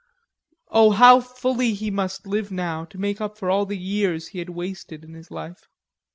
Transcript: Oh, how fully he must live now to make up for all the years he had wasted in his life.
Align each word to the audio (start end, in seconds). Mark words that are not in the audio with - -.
Oh, 0.69 0.89
how 0.89 1.19
fully 1.21 1.75
he 1.75 1.91
must 1.91 2.25
live 2.25 2.51
now 2.51 2.85
to 2.85 2.97
make 2.97 3.21
up 3.21 3.37
for 3.37 3.51
all 3.51 3.67
the 3.67 3.77
years 3.77 4.29
he 4.29 4.39
had 4.39 4.49
wasted 4.49 5.05
in 5.05 5.13
his 5.13 5.29
life. 5.29 5.67